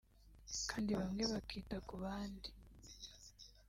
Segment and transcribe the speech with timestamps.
[0.69, 2.49] kandi bamwe bakita ku bandi